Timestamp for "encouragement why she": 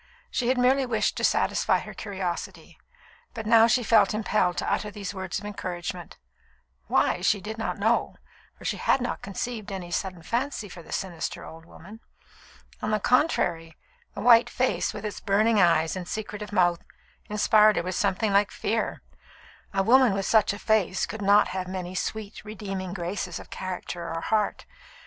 5.45-7.39